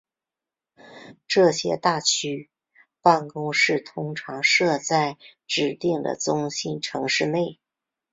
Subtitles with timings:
[1.27, 2.49] 这些大区
[3.03, 7.59] 办公室通常设在指定的中心城市内。